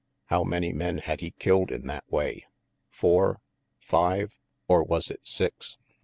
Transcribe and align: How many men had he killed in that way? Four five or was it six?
How 0.29 0.43
many 0.43 0.73
men 0.73 0.97
had 0.97 1.21
he 1.21 1.29
killed 1.29 1.71
in 1.71 1.85
that 1.85 2.11
way? 2.11 2.47
Four 2.89 3.39
five 3.77 4.35
or 4.67 4.83
was 4.83 5.11
it 5.11 5.19
six? 5.21 5.77